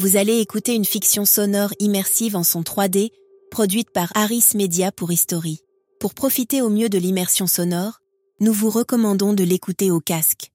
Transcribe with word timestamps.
Vous 0.00 0.16
allez 0.16 0.38
écouter 0.38 0.76
une 0.76 0.84
fiction 0.84 1.24
sonore 1.24 1.70
immersive 1.80 2.36
en 2.36 2.44
son 2.44 2.62
3D, 2.62 3.10
produite 3.50 3.90
par 3.92 4.12
Harris 4.14 4.44
Media 4.54 4.92
pour 4.92 5.10
History. 5.10 5.58
Pour 5.98 6.14
profiter 6.14 6.62
au 6.62 6.70
mieux 6.70 6.88
de 6.88 6.98
l'immersion 6.98 7.48
sonore, 7.48 7.98
nous 8.38 8.52
vous 8.52 8.70
recommandons 8.70 9.32
de 9.32 9.42
l'écouter 9.42 9.90
au 9.90 9.98
casque. 9.98 10.52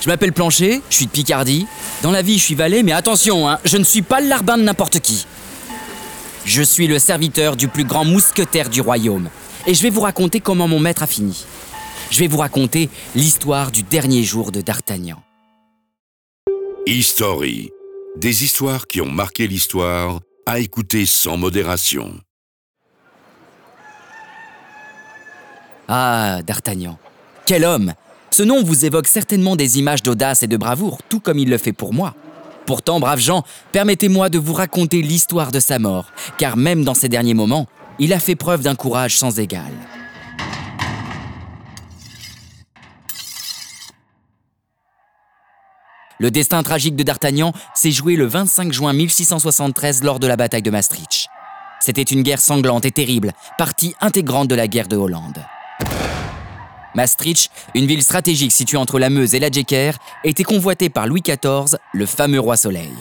Je 0.00 0.08
m'appelle 0.08 0.32
Plancher, 0.32 0.80
je 0.90 0.94
suis 0.94 1.06
de 1.06 1.10
Picardie. 1.10 1.66
Dans 2.04 2.12
la 2.12 2.22
vie, 2.22 2.38
je 2.38 2.44
suis 2.44 2.54
valet, 2.54 2.84
mais 2.84 2.92
attention, 2.92 3.48
hein, 3.48 3.58
je 3.64 3.78
ne 3.78 3.84
suis 3.84 4.02
pas 4.02 4.20
le 4.20 4.28
larbin 4.28 4.56
de 4.56 4.62
n'importe 4.62 5.00
qui. 5.00 5.26
Je 6.44 6.62
suis 6.62 6.86
le 6.86 7.00
serviteur 7.00 7.56
du 7.56 7.66
plus 7.66 7.82
grand 7.84 8.04
mousquetaire 8.04 8.70
du 8.70 8.80
royaume. 8.80 9.28
Et 9.66 9.74
je 9.74 9.82
vais 9.82 9.90
vous 9.90 10.02
raconter 10.02 10.38
comment 10.38 10.68
mon 10.68 10.78
maître 10.78 11.02
a 11.02 11.08
fini. 11.08 11.46
Je 12.12 12.20
vais 12.20 12.28
vous 12.28 12.38
raconter 12.38 12.88
l'histoire 13.16 13.72
du 13.72 13.82
dernier 13.82 14.22
jour 14.22 14.52
de 14.52 14.60
D'Artagnan. 14.60 15.20
History. 16.86 17.70
Des 18.16 18.42
histoires 18.42 18.88
qui 18.88 19.00
ont 19.00 19.08
marqué 19.08 19.46
l'histoire, 19.46 20.18
à 20.46 20.58
écouter 20.58 21.06
sans 21.06 21.36
modération. 21.36 22.18
Ah, 25.86 26.40
D'Artagnan. 26.44 26.98
Quel 27.46 27.64
homme 27.64 27.92
Ce 28.32 28.42
nom 28.42 28.64
vous 28.64 28.84
évoque 28.84 29.06
certainement 29.06 29.54
des 29.54 29.78
images 29.78 30.02
d'audace 30.02 30.42
et 30.42 30.48
de 30.48 30.56
bravoure, 30.56 30.98
tout 31.08 31.20
comme 31.20 31.38
il 31.38 31.48
le 31.48 31.58
fait 31.58 31.72
pour 31.72 31.94
moi. 31.94 32.16
Pourtant, 32.66 32.98
braves 32.98 33.20
gens, 33.20 33.44
permettez-moi 33.70 34.28
de 34.28 34.40
vous 34.40 34.54
raconter 34.54 35.02
l'histoire 35.02 35.52
de 35.52 35.60
sa 35.60 35.78
mort, 35.78 36.10
car 36.36 36.56
même 36.56 36.82
dans 36.82 36.94
ces 36.94 37.08
derniers 37.08 37.34
moments, 37.34 37.68
il 38.00 38.12
a 38.12 38.18
fait 38.18 38.34
preuve 38.34 38.62
d'un 38.62 38.74
courage 38.74 39.16
sans 39.16 39.38
égal. 39.38 39.70
Le 46.22 46.30
destin 46.30 46.62
tragique 46.62 46.94
de 46.94 47.02
D'Artagnan 47.02 47.52
s'est 47.74 47.90
joué 47.90 48.14
le 48.14 48.26
25 48.26 48.72
juin 48.72 48.92
1673 48.92 50.04
lors 50.04 50.20
de 50.20 50.28
la 50.28 50.36
bataille 50.36 50.62
de 50.62 50.70
Maastricht. 50.70 51.26
C'était 51.80 52.02
une 52.02 52.22
guerre 52.22 52.40
sanglante 52.40 52.84
et 52.84 52.92
terrible, 52.92 53.32
partie 53.58 53.96
intégrante 54.00 54.46
de 54.46 54.54
la 54.54 54.68
guerre 54.68 54.86
de 54.86 54.96
Hollande. 54.96 55.44
Maastricht, 56.94 57.50
une 57.74 57.86
ville 57.86 58.04
stratégique 58.04 58.52
située 58.52 58.76
entre 58.76 59.00
la 59.00 59.10
Meuse 59.10 59.34
et 59.34 59.40
la 59.40 59.50
Jecker, 59.50 59.94
était 60.22 60.44
convoitée 60.44 60.90
par 60.90 61.08
Louis 61.08 61.22
XIV, 61.22 61.76
le 61.92 62.06
fameux 62.06 62.38
roi 62.38 62.56
Soleil. 62.56 62.92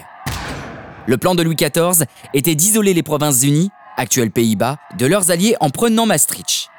Le 1.05 1.17
plan 1.19 1.35
de 1.35 1.43
Louis 1.43 1.55
XIV 1.55 2.05
était 2.33 2.55
d'isoler 2.55 2.95
les 2.95 3.03
Provinces-Unies, 3.03 3.69
actuelles 3.97 4.31
Pays-Bas, 4.31 4.77
de 4.97 5.05
leurs 5.05 5.29
alliés 5.29 5.55
en 5.59 5.69
prenant 5.69 6.07
Maastricht. 6.07 6.71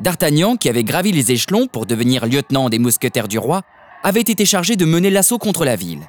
D'Artagnan, 0.00 0.56
qui 0.56 0.68
avait 0.68 0.82
gravi 0.82 1.12
les 1.12 1.30
échelons 1.30 1.68
pour 1.68 1.86
devenir 1.86 2.26
lieutenant 2.26 2.68
des 2.68 2.80
mousquetaires 2.80 3.28
du 3.28 3.38
roi, 3.38 3.62
avait 4.02 4.20
été 4.20 4.44
chargé 4.44 4.76
de 4.76 4.84
mener 4.84 5.10
l'assaut 5.10 5.38
contre 5.38 5.64
la 5.64 5.76
ville. 5.76 6.00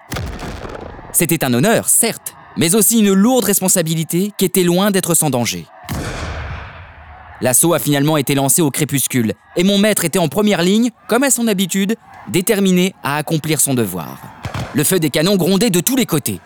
C'était 1.12 1.44
un 1.44 1.54
honneur, 1.54 1.90
certes, 1.90 2.34
mais 2.58 2.76
aussi 2.76 3.00
une 3.00 3.14
lourde 3.14 3.46
responsabilité 3.46 4.32
qui 4.38 4.46
était 4.46 4.64
loin 4.64 4.92
d'être 4.92 5.14
sans 5.14 5.30
danger. 5.30 5.66
L'assaut 7.42 7.74
a 7.74 7.80
finalement 7.80 8.18
été 8.18 8.36
lancé 8.36 8.62
au 8.62 8.72
crépuscule, 8.72 9.34
et 9.56 9.64
mon 9.64 9.78
maître 9.78 10.06
était 10.06 10.20
en 10.20 10.30
première 10.30 10.62
ligne, 10.62 10.92
comme 11.08 11.24
à 11.24 11.30
son 11.30 11.48
habitude, 11.48 11.96
déterminé 12.30 12.96
à 13.04 13.18
accomplir 13.18 13.60
son 13.60 13.74
devoir. 13.74 14.18
Le 14.74 14.84
feu 14.84 15.00
des 15.00 15.10
canons 15.10 15.36
grondait 15.36 15.70
de 15.70 15.82
tous 15.82 15.96
les 15.96 16.06
côtés. 16.06 16.40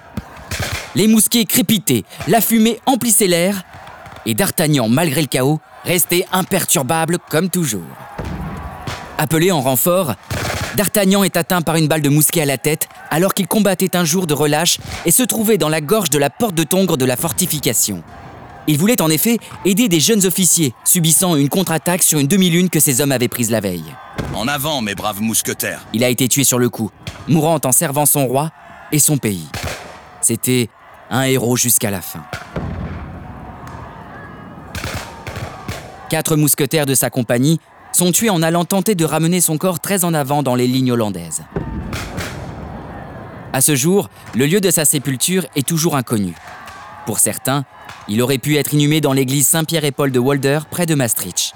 Les 0.95 1.07
mousquets 1.07 1.45
crépitaient, 1.45 2.03
la 2.27 2.41
fumée 2.41 2.79
emplissait 2.85 3.27
l'air, 3.27 3.63
et 4.25 4.33
D'Artagnan, 4.33 4.89
malgré 4.89 5.21
le 5.21 5.27
chaos, 5.27 5.59
restait 5.85 6.25
imperturbable 6.31 7.19
comme 7.29 7.49
toujours. 7.49 7.83
Appelé 9.17 9.51
en 9.51 9.61
renfort, 9.61 10.15
D'Artagnan 10.75 11.23
est 11.23 11.37
atteint 11.37 11.61
par 11.61 11.75
une 11.75 11.87
balle 11.87 12.01
de 12.01 12.09
mousquet 12.09 12.41
à 12.41 12.45
la 12.45 12.57
tête 12.57 12.89
alors 13.09 13.33
qu'il 13.33 13.47
combattait 13.47 13.95
un 13.95 14.05
jour 14.05 14.27
de 14.27 14.33
relâche 14.33 14.79
et 15.05 15.11
se 15.11 15.23
trouvait 15.23 15.57
dans 15.57 15.69
la 15.69 15.81
gorge 15.81 16.09
de 16.09 16.17
la 16.17 16.29
porte 16.29 16.55
de 16.55 16.63
Tongres 16.63 16.97
de 16.97 17.05
la 17.05 17.15
fortification. 17.15 18.03
Il 18.67 18.77
voulait 18.77 19.01
en 19.01 19.09
effet 19.09 19.37
aider 19.63 19.87
des 19.87 20.01
jeunes 20.01 20.25
officiers, 20.25 20.73
subissant 20.83 21.35
une 21.35 21.47
contre-attaque 21.47 22.03
sur 22.03 22.19
une 22.19 22.27
demi-lune 22.27 22.69
que 22.69 22.81
ses 22.81 22.99
hommes 22.99 23.13
avaient 23.13 23.29
prise 23.29 23.49
la 23.49 23.61
veille. 23.61 23.95
En 24.33 24.47
avant, 24.47 24.81
mes 24.81 24.93
braves 24.93 25.21
mousquetaires. 25.21 25.85
Il 25.93 26.03
a 26.03 26.09
été 26.09 26.27
tué 26.27 26.43
sur 26.43 26.59
le 26.59 26.69
coup, 26.69 26.91
mourant 27.29 27.59
en 27.63 27.71
servant 27.71 28.05
son 28.05 28.27
roi 28.27 28.51
et 28.91 28.99
son 28.99 29.17
pays. 29.17 29.47
C'était 30.21 30.69
un 31.09 31.23
héros 31.23 31.55
jusqu'à 31.55 31.91
la 31.91 32.01
fin. 32.01 32.23
Quatre 36.09 36.35
mousquetaires 36.35 36.85
de 36.85 36.93
sa 36.93 37.09
compagnie 37.09 37.59
sont 37.91 38.11
tués 38.11 38.29
en 38.29 38.41
allant 38.41 38.65
tenter 38.65 38.95
de 38.95 39.05
ramener 39.05 39.41
son 39.41 39.57
corps 39.57 39.79
très 39.79 40.05
en 40.05 40.13
avant 40.13 40.43
dans 40.43 40.55
les 40.55 40.67
lignes 40.67 40.91
hollandaises. 40.91 41.43
À 43.53 43.61
ce 43.61 43.75
jour, 43.75 44.09
le 44.35 44.45
lieu 44.45 44.61
de 44.61 44.69
sa 44.69 44.85
sépulture 44.85 45.45
est 45.55 45.67
toujours 45.67 45.95
inconnu. 45.95 46.35
Pour 47.05 47.19
certains, 47.19 47.65
il 48.07 48.21
aurait 48.21 48.37
pu 48.37 48.57
être 48.57 48.73
inhumé 48.73 49.01
dans 49.01 49.13
l'église 49.13 49.47
Saint-Pierre 49.47 49.85
et 49.85 49.91
Paul 49.91 50.11
de 50.11 50.19
Walder, 50.19 50.59
près 50.69 50.85
de 50.85 50.95
Maastricht. 50.95 51.53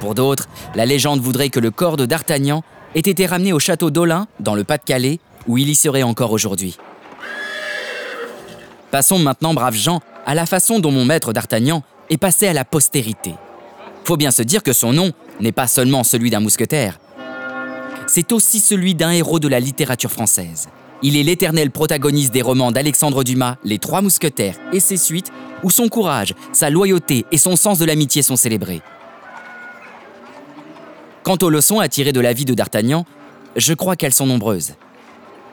Pour 0.00 0.14
d'autres, 0.14 0.48
la 0.74 0.86
légende 0.86 1.20
voudrait 1.20 1.50
que 1.50 1.60
le 1.60 1.70
corps 1.70 1.96
de 1.96 2.06
D'Artagnan 2.06 2.62
ait 2.94 3.00
été 3.00 3.26
ramené 3.26 3.52
au 3.52 3.58
château 3.58 3.90
d'Olin, 3.90 4.28
dans 4.40 4.54
le 4.54 4.64
Pas-de-Calais, 4.64 5.18
où 5.46 5.58
il 5.58 5.68
y 5.68 5.74
serait 5.74 6.02
encore 6.02 6.32
aujourd'hui. 6.32 6.76
Passons 8.90 9.18
maintenant, 9.18 9.54
braves 9.54 9.74
gens, 9.74 10.00
à 10.24 10.34
la 10.34 10.46
façon 10.46 10.78
dont 10.78 10.92
mon 10.92 11.04
maître 11.04 11.32
d'Artagnan 11.32 11.82
est 12.10 12.16
passé 12.16 12.46
à 12.46 12.52
la 12.52 12.64
postérité. 12.64 13.34
Faut 14.08 14.16
bien 14.16 14.30
se 14.30 14.40
dire 14.40 14.62
que 14.62 14.72
son 14.72 14.94
nom 14.94 15.12
n'est 15.38 15.52
pas 15.52 15.66
seulement 15.66 16.02
celui 16.02 16.30
d'un 16.30 16.40
mousquetaire, 16.40 16.98
c'est 18.06 18.32
aussi 18.32 18.58
celui 18.58 18.94
d'un 18.94 19.10
héros 19.10 19.38
de 19.38 19.48
la 19.48 19.60
littérature 19.60 20.10
française. 20.10 20.70
Il 21.02 21.14
est 21.14 21.22
l'éternel 21.22 21.70
protagoniste 21.70 22.32
des 22.32 22.40
romans 22.40 22.72
d'Alexandre 22.72 23.22
Dumas, 23.22 23.56
Les 23.64 23.78
Trois 23.78 24.00
Mousquetaires 24.00 24.54
et 24.72 24.80
ses 24.80 24.96
suites, 24.96 25.30
où 25.62 25.68
son 25.68 25.90
courage, 25.90 26.32
sa 26.54 26.70
loyauté 26.70 27.26
et 27.32 27.36
son 27.36 27.54
sens 27.54 27.78
de 27.78 27.84
l'amitié 27.84 28.22
sont 28.22 28.36
célébrés. 28.36 28.80
Quant 31.22 31.36
aux 31.42 31.50
leçons 31.50 31.78
à 31.78 31.88
tirer 31.90 32.12
de 32.12 32.20
la 32.20 32.32
vie 32.32 32.46
de 32.46 32.54
D'Artagnan, 32.54 33.04
je 33.56 33.74
crois 33.74 33.94
qu'elles 33.94 34.14
sont 34.14 34.24
nombreuses. 34.24 34.72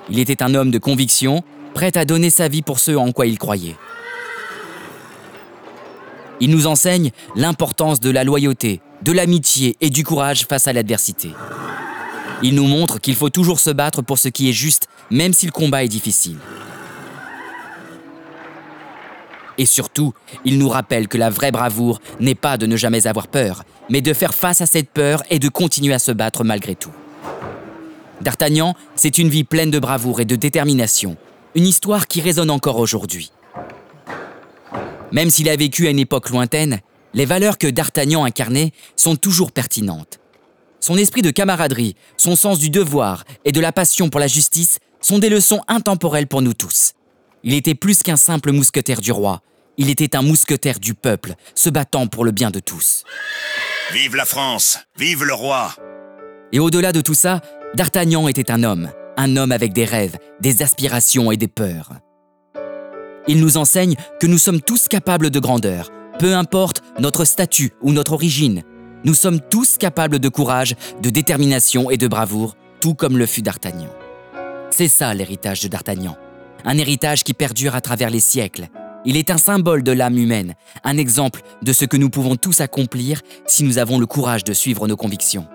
Il 0.10 0.18
était 0.18 0.42
un 0.42 0.56
homme 0.56 0.72
de 0.72 0.78
conviction, 0.78 1.44
prêt 1.74 1.98
à 1.98 2.06
donner 2.06 2.30
sa 2.30 2.48
vie 2.48 2.62
pour 2.62 2.80
ceux 2.80 2.98
en 2.98 3.12
quoi 3.12 3.26
il 3.26 3.38
croyait. 3.38 3.76
Il 6.40 6.50
nous 6.50 6.68
enseigne 6.68 7.12
l'importance 7.36 8.00
de 8.00 8.10
la 8.10 8.24
loyauté, 8.24 8.82
de 9.04 9.12
l'amitié 9.12 9.76
et 9.82 9.90
du 9.90 10.04
courage 10.04 10.46
face 10.48 10.68
à 10.68 10.74
l'adversité. 10.74 11.32
Il 12.44 12.56
nous 12.56 12.68
montre 12.68 13.00
qu'il 13.00 13.16
faut 13.16 13.30
toujours 13.30 13.60
se 13.60 13.70
battre 13.70 14.02
pour 14.02 14.20
ce 14.20 14.28
qui 14.28 14.50
est 14.50 14.54
juste, 14.54 14.88
même 15.10 15.34
si 15.34 15.46
le 15.46 15.52
combat 15.52 15.84
est 15.84 15.90
difficile. 15.90 16.38
Et 19.58 19.66
surtout, 19.66 20.14
il 20.44 20.58
nous 20.58 20.68
rappelle 20.68 21.08
que 21.08 21.18
la 21.18 21.30
vraie 21.30 21.52
bravoure 21.52 22.02
n'est 22.20 22.36
pas 22.36 22.58
de 22.58 22.66
ne 22.66 22.76
jamais 22.76 23.08
avoir 23.08 23.28
peur, 23.28 23.64
mais 23.90 24.02
de 24.02 24.14
faire 24.14 24.34
face 24.34 24.60
à 24.60 24.66
cette 24.66 24.90
peur 24.90 25.24
et 25.30 25.40
de 25.40 25.48
continuer 25.48 25.94
à 25.94 26.00
se 26.00 26.12
battre 26.12 26.44
malgré 26.44 26.76
tout. 26.76 26.92
D'Artagnan, 28.22 28.76
c'est 28.96 29.18
une 29.18 29.30
vie 29.30 29.44
pleine 29.44 29.72
de 29.72 29.80
bravoure 29.80 30.20
et 30.20 30.26
de 30.26 30.36
détermination, 30.36 31.16
une 31.54 31.68
histoire 31.68 32.08
qui 32.08 32.22
résonne 32.22 32.52
encore 32.52 32.80
aujourd'hui. 32.80 33.32
Même 35.16 35.30
s'il 35.30 35.48
a 35.48 35.56
vécu 35.56 35.88
à 35.88 35.92
une 35.92 36.00
époque 36.00 36.30
lointaine, 36.30 36.82
les 37.14 37.26
valeurs 37.26 37.58
que 37.58 37.68
D'Artagnan 37.68 38.26
incarnait 38.26 38.74
sont 38.98 39.16
toujours 39.16 39.54
pertinentes. 39.54 40.20
Son 40.82 40.98
esprit 40.98 41.22
de 41.22 41.32
camaraderie, 41.32 41.96
son 42.18 42.36
sens 42.36 42.60
du 42.60 42.70
devoir 42.70 43.24
et 43.46 43.54
de 43.54 43.62
la 43.62 43.72
passion 43.72 44.10
pour 44.10 44.20
la 44.20 44.28
justice 44.28 44.80
sont 45.00 45.18
des 45.18 45.30
leçons 45.30 45.62
intemporelles 45.70 46.28
pour 46.28 46.42
nous 46.42 46.54
tous. 46.54 46.96
Il 47.46 47.54
était 47.54 47.76
plus 47.76 48.04
qu'un 48.04 48.18
simple 48.18 48.52
mousquetaire 48.52 49.00
du 49.00 49.14
roi, 49.14 49.42
il 49.78 49.90
était 49.90 50.18
un 50.18 50.22
mousquetaire 50.22 50.82
du 50.82 50.94
peuple, 50.94 51.36
se 51.56 51.70
battant 51.70 52.08
pour 52.08 52.26
le 52.26 52.32
bien 52.32 52.52
de 52.52 52.60
tous. 52.60 53.06
Vive 53.94 54.18
la 54.18 54.26
France 54.26 54.80
Vive 54.98 55.24
le 55.24 55.34
roi 55.34 55.74
Et 56.52 56.60
au-delà 56.60 56.92
de 56.92 57.00
tout 57.00 57.14
ça, 57.14 57.40
D'Artagnan 57.74 58.28
était 58.28 58.52
un 58.52 58.64
homme, 58.64 58.92
un 59.16 59.38
homme 59.38 59.54
avec 59.54 59.72
des 59.72 59.86
rêves, 59.86 60.18
des 60.42 60.62
aspirations 60.62 61.32
et 61.32 61.38
des 61.38 61.48
peurs. 61.48 61.94
Il 63.28 63.40
nous 63.40 63.58
enseigne 63.58 63.96
que 64.20 64.28
nous 64.28 64.38
sommes 64.38 64.62
tous 64.62 64.88
capables 64.88 65.32
de 65.32 65.40
grandeur, 65.40 65.90
peu 66.20 66.36
importe 66.36 66.84
notre 67.00 67.26
statut 67.26 67.72
ou 67.82 67.92
notre 67.92 68.14
origine. 68.14 68.62
Nous 69.04 69.16
sommes 69.16 69.40
tous 69.40 69.78
capables 69.78 70.20
de 70.20 70.30
courage, 70.30 70.76
de 71.02 71.10
détermination 71.10 71.90
et 71.90 71.98
de 71.98 72.08
bravoure, 72.08 72.56
tout 72.82 72.94
comme 72.94 73.18
le 73.18 73.26
fut 73.26 73.42
D'Artagnan. 73.42 73.90
C'est 74.70 74.88
ça 74.88 75.14
l'héritage 75.14 75.62
de 75.62 75.68
D'Artagnan. 75.68 76.18
Un 76.66 76.78
héritage 76.78 77.24
qui 77.24 77.34
perdure 77.34 77.76
à 77.76 77.82
travers 77.82 78.12
les 78.12 78.20
siècles. 78.20 78.68
Il 79.06 79.18
est 79.18 79.32
un 79.32 79.38
symbole 79.38 79.84
de 79.84 79.92
l'âme 79.92 80.18
humaine, 80.18 80.56
un 80.84 80.98
exemple 80.98 81.42
de 81.62 81.74
ce 81.74 81.86
que 81.86 81.98
nous 81.98 82.10
pouvons 82.10 82.36
tous 82.36 82.62
accomplir 82.62 83.22
si 83.48 83.64
nous 83.64 83.78
avons 83.78 84.00
le 84.00 84.06
courage 84.06 84.44
de 84.44 84.54
suivre 84.54 84.88
nos 84.88 84.98
convictions. 84.98 85.48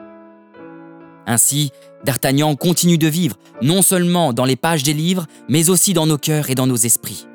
Ainsi, 1.26 1.70
D'Artagnan 2.04 2.56
continue 2.56 2.98
de 2.98 3.06
vivre, 3.06 3.36
non 3.62 3.82
seulement 3.82 4.32
dans 4.32 4.44
les 4.44 4.56
pages 4.56 4.82
des 4.82 4.94
livres, 4.94 5.26
mais 5.48 5.70
aussi 5.70 5.92
dans 5.92 6.06
nos 6.06 6.18
cœurs 6.18 6.50
et 6.50 6.54
dans 6.54 6.66
nos 6.66 6.76
esprits. 6.76 7.26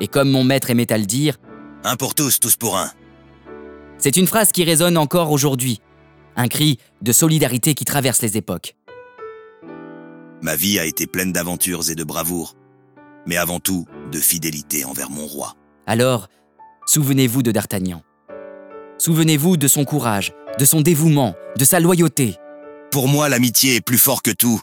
Et 0.00 0.08
comme 0.08 0.30
mon 0.30 0.44
maître 0.44 0.70
aimait 0.70 0.92
à 0.92 0.98
le 0.98 1.04
dire, 1.06 1.36
Un 1.84 1.96
pour 1.96 2.14
tous, 2.14 2.40
tous 2.40 2.56
pour 2.56 2.76
un. 2.76 2.90
c'est 3.98 4.16
une 4.16 4.26
phrase 4.26 4.52
qui 4.52 4.64
résonne 4.64 4.96
encore 4.96 5.30
aujourd'hui, 5.30 5.80
un 6.36 6.48
cri 6.48 6.78
de 7.02 7.12
solidarité 7.12 7.74
qui 7.74 7.84
traverse 7.84 8.22
les 8.22 8.36
époques. 8.36 8.76
Ma 10.42 10.56
vie 10.56 10.78
a 10.78 10.84
été 10.84 11.06
pleine 11.06 11.32
d'aventures 11.32 11.88
et 11.90 11.94
de 11.94 12.04
bravoure, 12.04 12.54
mais 13.26 13.36
avant 13.36 13.60
tout 13.60 13.86
de 14.12 14.18
fidélité 14.18 14.84
envers 14.84 15.10
mon 15.10 15.26
roi. 15.26 15.54
Alors, 15.86 16.28
souvenez-vous 16.86 17.42
de 17.42 17.50
D'Artagnan. 17.50 18.02
Souvenez-vous 18.98 19.56
de 19.56 19.68
son 19.68 19.84
courage, 19.84 20.32
de 20.58 20.64
son 20.64 20.80
dévouement, 20.80 21.34
de 21.58 21.64
sa 21.64 21.80
loyauté. 21.80 22.36
Pour 22.90 23.08
moi, 23.08 23.28
l'amitié 23.28 23.76
est 23.76 23.80
plus 23.80 23.98
fort 23.98 24.22
que 24.22 24.30
tout. 24.30 24.60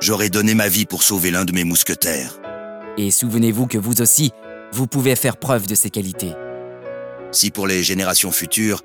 J'aurais 0.00 0.30
donné 0.30 0.54
ma 0.54 0.68
vie 0.68 0.84
pour 0.84 1.02
sauver 1.02 1.30
l'un 1.30 1.44
de 1.44 1.52
mes 1.52 1.64
mousquetaires. 1.64 2.38
Et 2.98 3.12
souvenez-vous 3.12 3.68
que 3.68 3.78
vous 3.78 4.02
aussi, 4.02 4.32
vous 4.72 4.88
pouvez 4.88 5.14
faire 5.14 5.36
preuve 5.36 5.68
de 5.68 5.76
ces 5.76 5.88
qualités. 5.88 6.34
Si 7.30 7.52
pour 7.52 7.68
les 7.68 7.84
générations 7.84 8.32
futures, 8.32 8.82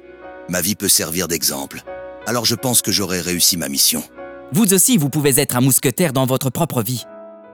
ma 0.50 0.62
vie 0.62 0.76
peut 0.76 0.88
servir 0.88 1.28
d'exemple, 1.28 1.82
alors 2.28 2.46
je 2.46 2.54
pense 2.54 2.84
que 2.84 2.92
j'aurai 2.92 3.22
réussi 3.22 3.58
ma 3.58 3.70
mission. 3.70 4.04
Vous 4.52 4.72
aussi, 4.72 4.98
vous 4.98 5.10
pouvez 5.10 5.40
être 5.40 5.56
un 5.58 5.62
mousquetaire 5.62 6.14
dans 6.14 6.28
votre 6.28 6.52
propre 6.52 6.84
vie. 6.84 7.06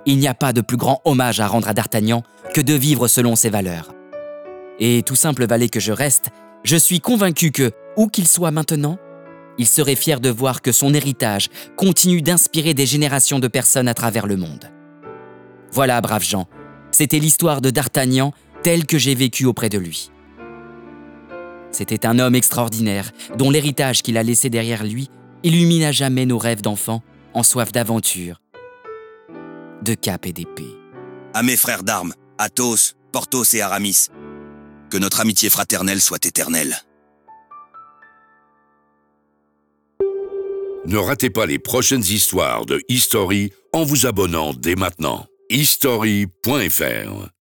Il 0.05 0.19
n'y 0.19 0.27
a 0.27 0.33
pas 0.33 0.51
de 0.51 0.59
plus 0.59 0.75
grand 0.75 1.01
hommage 1.05 1.39
à 1.39 1.47
rendre 1.47 1.69
à 1.69 1.73
D'Artagnan 1.73 2.23
que 2.53 2.59
de 2.59 2.73
vivre 2.73 3.07
selon 3.07 3.37
ses 3.37 3.49
valeurs. 3.49 3.93
Et 4.79 5.01
tout 5.03 5.15
simple 5.15 5.47
valet 5.47 5.69
que 5.69 5.79
je 5.79 5.93
reste, 5.93 6.25
je 6.65 6.75
suis 6.75 6.99
convaincu 6.99 7.51
que, 7.51 7.71
où 7.95 8.07
qu'il 8.07 8.27
soit 8.27 8.51
maintenant, 8.51 8.97
il 9.57 9.67
serait 9.67 9.95
fier 9.95 10.19
de 10.19 10.29
voir 10.29 10.61
que 10.61 10.73
son 10.73 10.93
héritage 10.93 11.47
continue 11.77 12.21
d'inspirer 12.21 12.73
des 12.73 12.85
générations 12.85 13.39
de 13.39 13.47
personnes 13.47 13.87
à 13.87 13.93
travers 13.93 14.27
le 14.27 14.35
monde. 14.35 14.69
Voilà, 15.71 16.01
braves 16.01 16.23
gens, 16.23 16.47
c'était 16.91 17.19
l'histoire 17.19 17.61
de 17.61 17.69
D'Artagnan 17.69 18.33
telle 18.63 18.85
que 18.85 18.97
j'ai 18.97 19.15
vécu 19.15 19.45
auprès 19.45 19.69
de 19.69 19.77
lui. 19.77 20.11
C'était 21.71 22.05
un 22.05 22.19
homme 22.19 22.35
extraordinaire, 22.35 23.11
dont 23.37 23.51
l'héritage 23.51 24.01
qu'il 24.01 24.17
a 24.17 24.23
laissé 24.23 24.49
derrière 24.49 24.83
lui 24.83 25.09
illumine 25.43 25.83
à 25.83 25.91
jamais 25.91 26.25
nos 26.25 26.37
rêves 26.37 26.61
d'enfants 26.61 27.03
en 27.33 27.43
soif 27.43 27.71
d'aventure, 27.71 28.41
de 29.83 29.93
cap 29.93 30.25
et 30.25 30.33
d'épée. 30.33 30.75
À 31.33 31.43
mes 31.43 31.55
frères 31.55 31.83
d'armes, 31.83 32.13
Athos, 32.37 32.95
Porthos 33.11 33.53
et 33.53 33.61
Aramis, 33.61 34.07
que 34.89 34.97
notre 34.97 35.19
amitié 35.19 35.49
fraternelle 35.49 36.01
soit 36.01 36.25
éternelle. 36.25 36.75
Ne 40.85 40.97
ratez 40.97 41.29
pas 41.29 41.45
les 41.45 41.59
prochaines 41.59 42.01
histoires 42.01 42.65
de 42.65 42.81
History 42.89 43.53
en 43.73 43.83
vous 43.83 44.07
abonnant 44.07 44.53
dès 44.53 44.75
maintenant. 44.75 45.27
history.fr 45.49 47.29